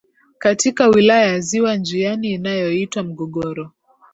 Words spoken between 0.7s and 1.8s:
Wilaya ya Ziwa